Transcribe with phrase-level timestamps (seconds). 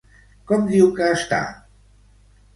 [0.51, 1.43] Com diu que està?